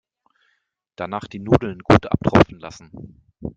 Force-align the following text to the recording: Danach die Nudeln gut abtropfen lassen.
Danach 0.95 1.27
die 1.27 1.37
Nudeln 1.37 1.77
gut 1.77 2.07
abtropfen 2.07 2.57
lassen. 2.59 3.19